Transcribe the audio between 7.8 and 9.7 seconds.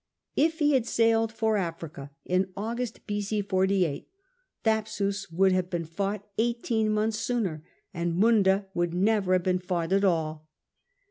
and Munda would never have been